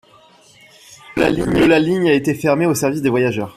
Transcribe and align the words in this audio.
Le 1.15 1.67
la 1.67 1.77
ligne 1.79 2.09
a 2.09 2.13
été 2.13 2.33
fermée 2.33 2.65
au 2.65 2.73
service 2.73 3.03
des 3.03 3.11
voyageurs. 3.11 3.49